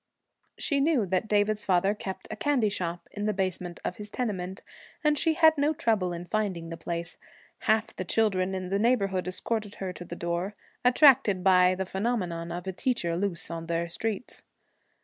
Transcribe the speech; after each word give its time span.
She 0.57 0.79
knew 0.79 1.05
that 1.05 1.27
David's 1.27 1.63
father 1.63 1.93
kept 1.93 2.27
a 2.31 2.35
candy 2.35 2.69
shop 2.69 3.07
in 3.11 3.27
the 3.27 3.35
basement 3.35 3.79
of 3.85 3.97
his 3.97 4.09
tenement, 4.09 4.63
and 5.03 5.15
she 5.15 5.35
had 5.35 5.55
no 5.59 5.73
trouble 5.73 6.11
in 6.11 6.25
finding 6.25 6.69
the 6.69 6.75
place. 6.75 7.19
Half 7.69 7.95
the 7.95 8.03
children 8.03 8.55
in 8.55 8.69
the 8.71 8.79
neighborhood 8.79 9.27
escorted 9.27 9.75
her 9.75 9.93
to 9.93 10.03
the 10.03 10.15
door, 10.15 10.55
attracted 10.83 11.43
by 11.43 11.75
the 11.75 11.85
phenomenon 11.85 12.51
of 12.51 12.65
a 12.65 12.73
teacher 12.73 13.15
loose 13.15 13.51
on 13.51 13.67
their 13.67 13.87
streets. 13.87 14.41